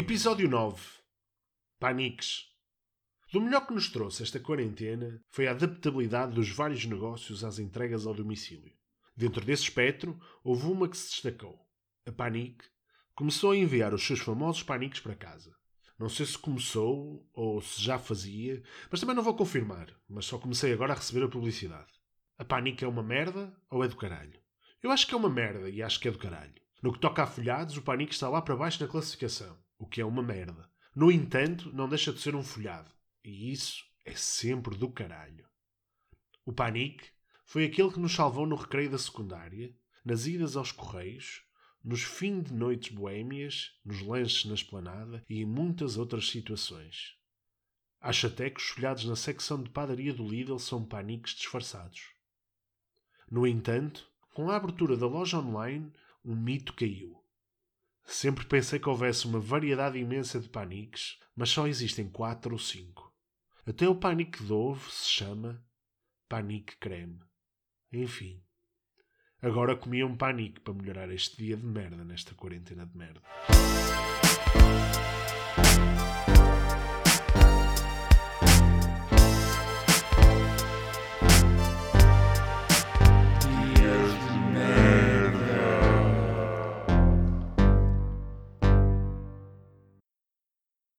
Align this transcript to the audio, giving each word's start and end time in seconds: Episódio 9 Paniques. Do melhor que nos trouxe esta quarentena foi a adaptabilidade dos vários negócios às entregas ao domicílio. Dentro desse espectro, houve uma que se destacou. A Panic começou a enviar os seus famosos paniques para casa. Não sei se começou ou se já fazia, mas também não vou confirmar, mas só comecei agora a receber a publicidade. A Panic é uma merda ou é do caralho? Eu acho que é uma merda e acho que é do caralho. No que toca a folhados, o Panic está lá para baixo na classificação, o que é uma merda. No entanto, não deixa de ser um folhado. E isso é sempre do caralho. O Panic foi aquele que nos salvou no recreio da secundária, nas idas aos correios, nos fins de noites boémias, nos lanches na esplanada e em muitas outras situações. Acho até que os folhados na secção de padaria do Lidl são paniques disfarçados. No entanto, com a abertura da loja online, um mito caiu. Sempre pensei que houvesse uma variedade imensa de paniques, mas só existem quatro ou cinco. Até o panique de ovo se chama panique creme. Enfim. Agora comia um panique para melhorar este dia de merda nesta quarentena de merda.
Episódio 0.00 0.48
9 0.48 0.80
Paniques. 1.80 2.44
Do 3.32 3.40
melhor 3.40 3.66
que 3.66 3.74
nos 3.74 3.90
trouxe 3.90 4.22
esta 4.22 4.38
quarentena 4.38 5.20
foi 5.28 5.48
a 5.48 5.50
adaptabilidade 5.50 6.36
dos 6.36 6.50
vários 6.50 6.84
negócios 6.84 7.42
às 7.42 7.58
entregas 7.58 8.06
ao 8.06 8.14
domicílio. 8.14 8.72
Dentro 9.16 9.44
desse 9.44 9.64
espectro, 9.64 10.16
houve 10.44 10.66
uma 10.66 10.88
que 10.88 10.96
se 10.96 11.10
destacou. 11.10 11.58
A 12.06 12.12
Panic 12.12 12.64
começou 13.12 13.50
a 13.50 13.56
enviar 13.56 13.92
os 13.92 14.06
seus 14.06 14.20
famosos 14.20 14.62
paniques 14.62 15.00
para 15.00 15.16
casa. 15.16 15.52
Não 15.98 16.08
sei 16.08 16.26
se 16.26 16.38
começou 16.38 17.28
ou 17.32 17.60
se 17.60 17.82
já 17.82 17.98
fazia, 17.98 18.62
mas 18.92 19.00
também 19.00 19.16
não 19.16 19.24
vou 19.24 19.34
confirmar, 19.34 19.92
mas 20.08 20.26
só 20.26 20.38
comecei 20.38 20.72
agora 20.72 20.92
a 20.92 20.96
receber 20.96 21.24
a 21.24 21.28
publicidade. 21.28 21.92
A 22.38 22.44
Panic 22.44 22.84
é 22.84 22.86
uma 22.86 23.02
merda 23.02 23.52
ou 23.68 23.82
é 23.82 23.88
do 23.88 23.96
caralho? 23.96 24.40
Eu 24.80 24.92
acho 24.92 25.08
que 25.08 25.14
é 25.14 25.16
uma 25.16 25.28
merda 25.28 25.68
e 25.68 25.82
acho 25.82 25.98
que 25.98 26.06
é 26.06 26.12
do 26.12 26.18
caralho. 26.18 26.54
No 26.80 26.92
que 26.92 27.00
toca 27.00 27.24
a 27.24 27.26
folhados, 27.26 27.76
o 27.76 27.82
Panic 27.82 28.12
está 28.12 28.28
lá 28.28 28.40
para 28.40 28.54
baixo 28.54 28.80
na 28.80 28.88
classificação, 28.88 29.58
o 29.78 29.86
que 29.86 30.00
é 30.00 30.04
uma 30.04 30.22
merda. 30.22 30.68
No 30.94 31.12
entanto, 31.12 31.72
não 31.72 31.88
deixa 31.88 32.12
de 32.12 32.20
ser 32.20 32.34
um 32.34 32.42
folhado. 32.42 32.90
E 33.24 33.52
isso 33.52 33.84
é 34.04 34.14
sempre 34.14 34.76
do 34.76 34.90
caralho. 34.90 35.46
O 36.44 36.52
Panic 36.52 37.10
foi 37.44 37.64
aquele 37.64 37.92
que 37.92 38.00
nos 38.00 38.14
salvou 38.14 38.46
no 38.46 38.56
recreio 38.56 38.90
da 38.90 38.98
secundária, 38.98 39.74
nas 40.04 40.26
idas 40.26 40.56
aos 40.56 40.72
correios, 40.72 41.42
nos 41.84 42.02
fins 42.02 42.44
de 42.44 42.54
noites 42.54 42.92
boémias, 42.92 43.72
nos 43.84 44.02
lanches 44.02 44.44
na 44.44 44.54
esplanada 44.54 45.24
e 45.28 45.40
em 45.40 45.46
muitas 45.46 45.96
outras 45.96 46.28
situações. 46.28 47.16
Acho 48.00 48.26
até 48.26 48.50
que 48.50 48.60
os 48.60 48.68
folhados 48.68 49.04
na 49.04 49.16
secção 49.16 49.62
de 49.62 49.70
padaria 49.70 50.12
do 50.12 50.26
Lidl 50.26 50.58
são 50.58 50.84
paniques 50.84 51.34
disfarçados. 51.34 52.12
No 53.30 53.46
entanto, 53.46 54.10
com 54.34 54.50
a 54.50 54.56
abertura 54.56 54.96
da 54.96 55.06
loja 55.06 55.38
online, 55.38 55.92
um 56.24 56.34
mito 56.34 56.72
caiu. 56.74 57.22
Sempre 58.10 58.46
pensei 58.46 58.78
que 58.78 58.88
houvesse 58.88 59.26
uma 59.26 59.38
variedade 59.38 59.98
imensa 59.98 60.40
de 60.40 60.48
paniques, 60.48 61.18
mas 61.36 61.50
só 61.50 61.66
existem 61.66 62.08
quatro 62.08 62.54
ou 62.54 62.58
cinco. 62.58 63.14
Até 63.66 63.86
o 63.86 63.94
panique 63.94 64.42
de 64.42 64.50
ovo 64.50 64.90
se 64.90 65.10
chama 65.10 65.62
panique 66.26 66.74
creme. 66.78 67.20
Enfim. 67.92 68.42
Agora 69.42 69.76
comia 69.76 70.06
um 70.06 70.16
panique 70.16 70.58
para 70.60 70.72
melhorar 70.72 71.12
este 71.12 71.36
dia 71.36 71.56
de 71.58 71.66
merda 71.66 72.02
nesta 72.02 72.34
quarentena 72.34 72.86
de 72.86 72.96
merda. 72.96 73.20